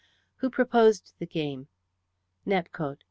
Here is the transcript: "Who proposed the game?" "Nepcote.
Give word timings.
"Who 0.37 0.49
proposed 0.49 1.13
the 1.19 1.27
game?" 1.27 1.67
"Nepcote. 2.47 2.97